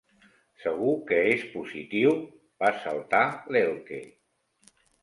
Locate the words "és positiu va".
1.35-2.73